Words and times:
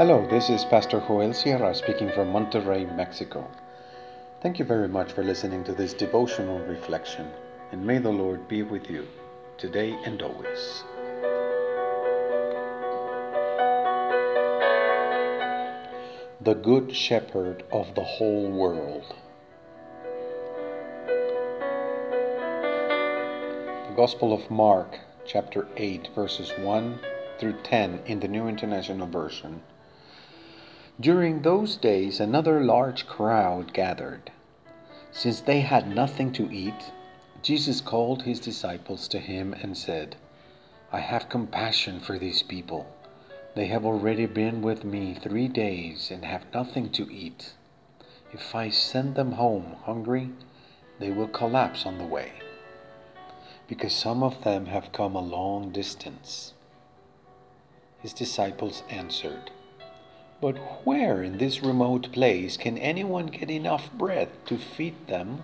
Hello, 0.00 0.26
this 0.30 0.48
is 0.48 0.64
Pastor 0.64 0.98
Joel 1.06 1.34
Sierra 1.34 1.74
speaking 1.74 2.10
from 2.10 2.32
Monterrey, 2.32 2.86
Mexico. 2.96 3.46
Thank 4.40 4.58
you 4.58 4.64
very 4.64 4.88
much 4.88 5.12
for 5.12 5.22
listening 5.22 5.62
to 5.64 5.74
this 5.74 5.92
devotional 5.92 6.58
reflection, 6.60 7.28
and 7.70 7.86
may 7.86 7.98
the 7.98 8.08
Lord 8.08 8.48
be 8.48 8.62
with 8.62 8.88
you 8.88 9.06
today 9.58 9.94
and 10.06 10.22
always. 10.22 10.84
The 16.40 16.54
Good 16.54 16.96
Shepherd 16.96 17.64
of 17.70 17.94
the 17.94 18.04
Whole 18.04 18.50
World. 18.50 19.04
The 23.86 23.94
Gospel 23.94 24.32
of 24.32 24.50
Mark, 24.50 24.98
chapter 25.26 25.68
8, 25.76 26.08
verses 26.14 26.54
1 26.56 27.00
through 27.38 27.60
10 27.64 28.00
in 28.06 28.20
the 28.20 28.28
New 28.28 28.48
International 28.48 29.06
Version 29.06 29.60
during 31.00 31.40
those 31.40 31.76
days 31.76 32.20
another 32.20 32.62
large 32.62 33.06
crowd 33.06 33.72
gathered. 33.72 34.30
Since 35.12 35.40
they 35.40 35.60
had 35.60 35.88
nothing 35.88 36.30
to 36.32 36.52
eat, 36.52 36.92
Jesus 37.42 37.80
called 37.80 38.22
his 38.22 38.38
disciples 38.38 39.08
to 39.08 39.18
him 39.18 39.54
and 39.54 39.76
said, 39.76 40.16
I 40.92 41.00
have 41.00 41.28
compassion 41.28 42.00
for 42.00 42.18
these 42.18 42.42
people. 42.42 42.86
They 43.54 43.66
have 43.66 43.86
already 43.86 44.26
been 44.26 44.60
with 44.60 44.84
me 44.84 45.14
three 45.14 45.48
days 45.48 46.10
and 46.10 46.24
have 46.24 46.44
nothing 46.52 46.90
to 46.90 47.10
eat. 47.10 47.54
If 48.32 48.54
I 48.54 48.68
send 48.70 49.14
them 49.14 49.32
home 49.32 49.76
hungry, 49.84 50.30
they 50.98 51.10
will 51.10 51.28
collapse 51.28 51.86
on 51.86 51.98
the 51.98 52.04
way, 52.04 52.32
because 53.66 53.94
some 53.94 54.22
of 54.22 54.44
them 54.44 54.66
have 54.66 54.92
come 54.92 55.16
a 55.16 55.20
long 55.20 55.70
distance. 55.70 56.52
His 58.00 58.12
disciples 58.12 58.82
answered, 58.90 59.50
but 60.40 60.56
where 60.86 61.22
in 61.22 61.38
this 61.38 61.62
remote 61.62 62.10
place 62.12 62.56
can 62.56 62.78
anyone 62.78 63.26
get 63.26 63.50
enough 63.50 63.92
bread 63.92 64.28
to 64.46 64.56
feed 64.56 65.06
them? 65.06 65.42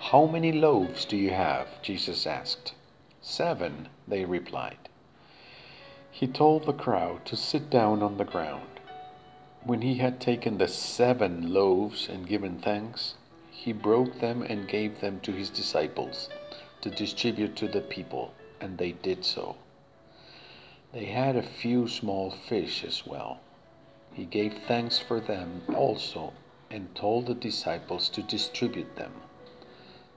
How 0.00 0.26
many 0.26 0.50
loaves 0.50 1.04
do 1.04 1.16
you 1.16 1.30
have? 1.30 1.80
Jesus 1.82 2.26
asked. 2.26 2.74
Seven, 3.22 3.88
they 4.08 4.24
replied. 4.24 4.88
He 6.10 6.26
told 6.26 6.64
the 6.64 6.72
crowd 6.72 7.24
to 7.26 7.36
sit 7.36 7.70
down 7.70 8.02
on 8.02 8.16
the 8.16 8.24
ground. 8.24 8.80
When 9.62 9.82
he 9.82 9.96
had 9.96 10.20
taken 10.20 10.58
the 10.58 10.68
seven 10.68 11.52
loaves 11.52 12.08
and 12.08 12.26
given 12.26 12.58
thanks, 12.58 13.14
he 13.50 13.72
broke 13.72 14.18
them 14.18 14.42
and 14.42 14.66
gave 14.66 15.00
them 15.00 15.20
to 15.20 15.32
his 15.32 15.50
disciples 15.50 16.30
to 16.80 16.90
distribute 16.90 17.56
to 17.56 17.68
the 17.68 17.82
people, 17.82 18.32
and 18.60 18.78
they 18.78 18.92
did 18.92 19.24
so. 19.24 19.56
They 20.92 21.06
had 21.06 21.36
a 21.36 21.42
few 21.42 21.86
small 21.86 22.30
fish 22.30 22.84
as 22.84 23.06
well. 23.06 23.40
He 24.12 24.24
gave 24.24 24.54
thanks 24.66 24.98
for 24.98 25.20
them 25.20 25.62
also 25.74 26.32
and 26.70 26.94
told 26.94 27.26
the 27.26 27.34
disciples 27.34 28.08
to 28.10 28.22
distribute 28.22 28.96
them. 28.96 29.12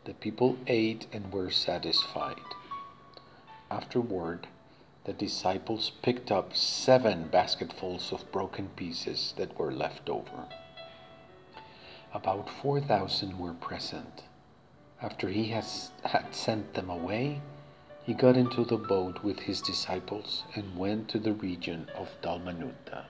The 0.06 0.16
people 0.16 0.58
ate 0.68 1.06
and 1.14 1.32
were 1.32 1.52
satisfied. 1.52 2.42
Afterward, 3.70 4.48
the 5.06 5.14
disciples 5.14 5.92
picked 6.02 6.32
up 6.32 6.56
seven 6.56 7.28
basketfuls 7.28 8.12
of 8.12 8.32
broken 8.32 8.70
pieces 8.76 9.34
that 9.38 9.58
were 9.58 9.72
left 9.72 10.10
over. 10.10 10.48
About 12.14 12.50
4,000 12.50 13.38
were 13.38 13.54
present. 13.54 14.24
After 15.02 15.30
he 15.30 15.50
has, 15.50 15.92
had 16.04 16.34
sent 16.34 16.74
them 16.74 16.90
away, 16.90 17.42
he 18.04 18.14
got 18.14 18.36
into 18.36 18.66
the 18.66 18.78
boat 18.78 19.24
with 19.24 19.40
his 19.40 19.62
disciples 19.62 20.44
and 20.56 20.78
went 20.78 21.08
to 21.08 21.20
the 21.20 21.34
region 21.34 21.90
of 21.96 22.10
Dalmanutha. 22.22 23.06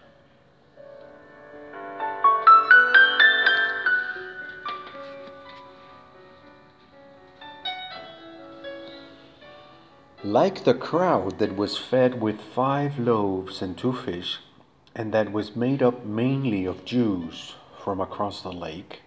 Like 10.23 10.63
the 10.63 10.73
crowd 10.73 11.39
that 11.39 11.57
was 11.57 11.77
fed 11.77 12.21
with 12.21 12.39
five 12.39 12.97
loaves 12.97 13.61
and 13.61 13.77
two 13.77 13.91
fish, 13.91 14.39
and 14.95 15.11
that 15.11 15.33
was 15.33 15.55
made 15.55 15.83
up 15.83 16.05
mainly 16.05 16.65
of 16.65 16.85
Jews 16.85 17.55
from 17.83 17.99
across 17.99 18.41
the 18.41 18.53
lake, 18.53 19.01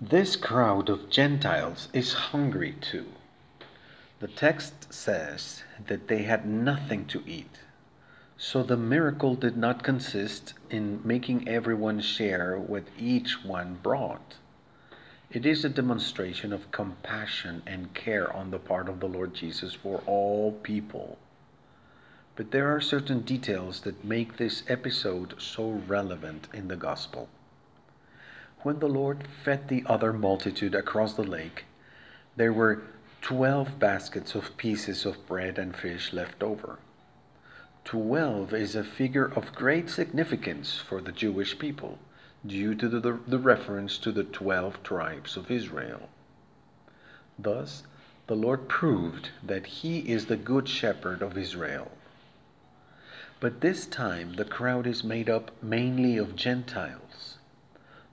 this 0.00 0.36
crowd 0.36 0.88
of 0.88 1.08
Gentiles 1.08 1.88
is 1.92 2.12
hungry 2.12 2.76
too. 2.80 3.06
The 4.22 4.28
text 4.28 4.94
says 4.94 5.64
that 5.88 6.06
they 6.06 6.22
had 6.22 6.46
nothing 6.46 7.06
to 7.06 7.24
eat. 7.26 7.58
So 8.36 8.62
the 8.62 8.76
miracle 8.76 9.34
did 9.34 9.56
not 9.56 9.82
consist 9.82 10.54
in 10.70 11.00
making 11.02 11.48
everyone 11.48 11.98
share 11.98 12.56
what 12.56 12.84
each 12.96 13.44
one 13.44 13.80
brought. 13.82 14.36
It 15.32 15.44
is 15.44 15.64
a 15.64 15.68
demonstration 15.68 16.52
of 16.52 16.70
compassion 16.70 17.64
and 17.66 17.94
care 17.94 18.32
on 18.32 18.52
the 18.52 18.60
part 18.60 18.88
of 18.88 19.00
the 19.00 19.08
Lord 19.08 19.34
Jesus 19.34 19.74
for 19.74 20.04
all 20.06 20.52
people. 20.52 21.18
But 22.36 22.52
there 22.52 22.72
are 22.72 22.80
certain 22.80 23.22
details 23.22 23.80
that 23.80 24.04
make 24.04 24.36
this 24.36 24.62
episode 24.68 25.34
so 25.42 25.82
relevant 25.88 26.46
in 26.54 26.68
the 26.68 26.76
Gospel. 26.76 27.28
When 28.60 28.78
the 28.78 28.86
Lord 28.86 29.26
fed 29.44 29.66
the 29.66 29.82
other 29.86 30.12
multitude 30.12 30.76
across 30.76 31.14
the 31.14 31.24
lake, 31.24 31.64
there 32.36 32.52
were 32.52 32.84
twelve 33.22 33.78
baskets 33.78 34.34
of 34.34 34.56
pieces 34.56 35.06
of 35.06 35.26
bread 35.28 35.56
and 35.56 35.76
fish 35.76 36.12
left 36.12 36.42
over. 36.42 36.80
Twelve 37.84 38.52
is 38.52 38.74
a 38.74 38.82
figure 38.82 39.32
of 39.36 39.54
great 39.54 39.88
significance 39.88 40.76
for 40.76 41.00
the 41.00 41.12
Jewish 41.12 41.56
people 41.56 42.00
due 42.44 42.74
to 42.74 42.88
the, 42.88 43.20
the, 43.28 43.38
reference 43.38 43.96
to 43.98 44.10
the 44.10 44.24
twelve 44.24 44.82
tribes 44.82 45.36
of 45.36 45.52
Israel. 45.52 46.08
Thus, 47.38 47.84
the 48.26 48.34
Lord 48.34 48.68
proved 48.68 49.28
that 49.40 49.66
He 49.66 50.00
is 50.10 50.26
the 50.26 50.36
Good 50.36 50.68
Shepherd 50.68 51.22
of 51.22 51.38
Israel. 51.38 51.92
But 53.38 53.60
this 53.60 53.86
time 53.86 54.34
the 54.34 54.44
crowd 54.44 54.84
is 54.84 55.04
made 55.04 55.30
up 55.30 55.52
mainly 55.62 56.16
of 56.16 56.34
Gentiles. 56.34 57.38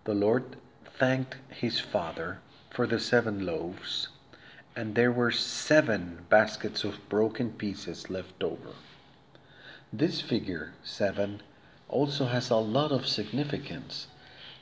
The 0.03 0.13
Lord 0.13 0.55
thanked 0.85 1.37
His 1.49 1.79
Father 1.79 2.41
for 2.69 2.85
the 2.85 2.99
seven 2.99 3.43
loaves 3.43 4.09
and 4.75 4.95
there 4.95 5.11
were 5.11 5.31
seven 5.31 6.25
baskets 6.29 6.83
of 6.83 7.09
broken 7.09 7.51
pieces 7.51 8.09
left 8.09 8.43
over. 8.43 8.73
This 9.91 10.21
figure, 10.21 10.73
seven, 10.83 11.41
also 11.87 12.27
has 12.27 12.49
a 12.49 12.55
lot 12.55 12.91
of 12.91 13.07
significance 13.07 14.07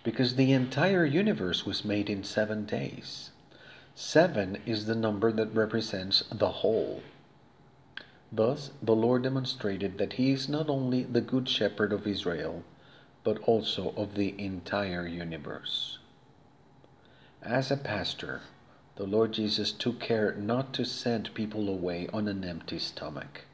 because 0.03 0.35
the 0.35 0.53
entire 0.53 1.05
universe 1.05 1.65
was 1.65 1.83
made 1.83 2.09
in 2.09 2.23
seven 2.23 2.65
days. 2.65 3.31
Seven 3.93 4.61
is 4.65 4.85
the 4.85 4.95
number 4.95 5.31
that 5.31 5.53
represents 5.53 6.23
the 6.31 6.49
whole. 6.63 7.03
Thus, 8.31 8.71
the 8.81 8.95
Lord 8.95 9.23
demonstrated 9.23 9.97
that 9.97 10.13
He 10.13 10.31
is 10.31 10.47
not 10.47 10.69
only 10.69 11.03
the 11.03 11.21
Good 11.21 11.49
Shepherd 11.49 11.91
of 11.91 12.07
Israel, 12.07 12.63
but 13.23 13.39
also 13.39 13.93
of 13.97 14.15
the 14.15 14.39
entire 14.39 15.05
universe. 15.07 15.97
As 17.41 17.71
a 17.71 17.77
pastor, 17.77 18.41
the 18.97 19.05
Lord 19.05 19.31
Jesus 19.31 19.71
took 19.71 19.99
care 19.99 20.33
not 20.33 20.73
to 20.73 20.83
send 20.83 21.33
people 21.35 21.69
away 21.69 22.07
on 22.11 22.27
an 22.27 22.43
empty 22.43 22.79
stomach. 22.79 23.45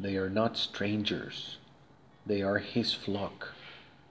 They 0.00 0.16
are 0.16 0.30
not 0.30 0.56
strangers, 0.56 1.58
they 2.24 2.40
are 2.40 2.58
His 2.58 2.94
flock. 2.94 3.52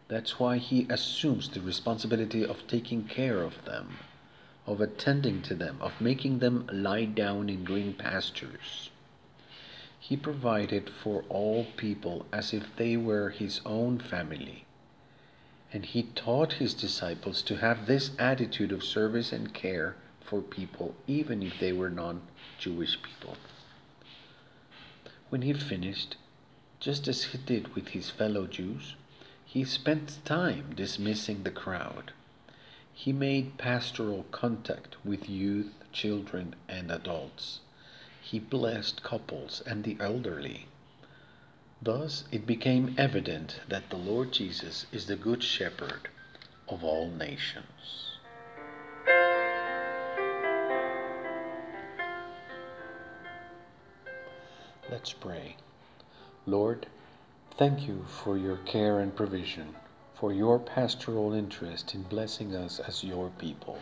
That's 0.07 0.39
why 0.39 0.59
He 0.59 0.85
assumes 0.87 1.49
the 1.49 1.61
responsibility 1.61 2.45
of 2.45 2.67
taking 2.67 3.05
care 3.05 3.41
of 3.41 3.65
them, 3.65 3.97
of 4.67 4.81
attending 4.81 5.41
to 5.43 5.55
them, 5.55 5.77
of 5.81 5.99
making 5.99 6.39
them 6.39 6.69
lie 6.71 7.05
down 7.05 7.49
in 7.49 7.63
green 7.63 7.95
pastures. 7.95 8.91
He 9.99 10.15
provided 10.15 10.91
for 10.91 11.23
all 11.27 11.65
people 11.75 12.27
as 12.31 12.53
if 12.53 12.75
they 12.75 12.97
were 12.97 13.31
His 13.31 13.61
own 13.65 13.97
family 13.97 14.65
and 15.73 15.85
he 15.85 16.03
taught 16.03 16.53
his 16.53 16.75
disciples 16.75 17.41
to 17.41 17.57
have 17.57 17.87
this 17.87 18.11
attitude 18.19 18.71
of 18.71 18.83
service 18.83 19.33
and 19.33 19.53
care 19.55 19.95
for 20.25 20.41
people, 20.41 20.95
even 21.07 21.43
if 21.43 21.59
they 21.59 21.73
were 21.73 21.89
non 21.89 22.21
Jewish 22.59 23.01
people. 23.01 23.37
When 25.29 25.41
he 25.41 25.53
finished, 25.53 26.15
just 26.79 27.07
as 27.07 27.23
he 27.23 27.37
did 27.37 27.75
with 27.75 27.89
his 27.89 28.09
fellow 28.09 28.45
Jews, 28.45 28.95
he 29.45 29.63
spent 29.63 30.19
time 30.25 30.73
dismissing 30.75 31.43
the 31.43 31.51
crowd. 31.51 32.11
He 32.93 33.13
made 33.13 33.57
pastoral 33.57 34.25
contact 34.31 34.95
with 35.05 35.29
youth, 35.29 35.73
children, 35.91 36.55
and 36.67 36.91
adults. 36.91 37.59
He 38.21 38.39
blessed 38.39 39.03
couples 39.03 39.61
and 39.65 39.83
the 39.83 39.97
elderly. 39.99 40.67
Thus 41.81 42.23
it 42.31 42.47
became 42.47 42.95
evident 42.97 43.59
that 43.67 43.89
the 43.89 43.97
Lord 43.97 44.31
Jesus 44.31 44.85
is 44.91 45.07
the 45.07 45.15
Good 45.15 45.43
Shepherd 45.43 46.09
of 46.69 46.83
all 46.83 47.09
nations. 47.09 48.12
Let's 54.89 55.13
pray. 55.13 55.55
Lord, 56.45 56.87
Thank 57.55 57.87
you 57.87 58.03
for 58.07 58.35
your 58.35 58.57
care 58.57 58.99
and 58.99 59.15
provision, 59.15 59.75
for 60.15 60.33
your 60.33 60.57
pastoral 60.57 61.33
interest 61.33 61.93
in 61.93 62.01
blessing 62.01 62.55
us 62.55 62.79
as 62.79 63.03
your 63.03 63.29
people. 63.37 63.77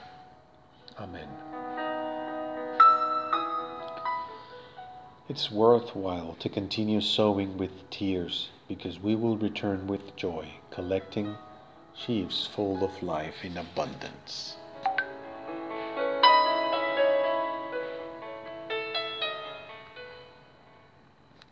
Amen. 0.99 1.29
It's 5.29 5.49
worthwhile 5.49 6.35
to 6.39 6.49
continue 6.49 6.99
sowing 6.99 7.55
with 7.57 7.89
tears 7.89 8.49
because 8.67 8.99
we 8.99 9.15
will 9.15 9.37
return 9.37 9.87
with 9.87 10.17
joy, 10.17 10.49
collecting 10.69 11.37
sheaves 11.95 12.45
full 12.45 12.83
of 12.83 13.01
life 13.01 13.45
in 13.45 13.57
abundance. 13.57 14.57